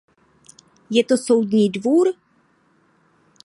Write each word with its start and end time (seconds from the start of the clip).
Je 0.89 1.03
to 1.03 1.17
Soudní 1.17 1.69
dvůr? 1.69 2.13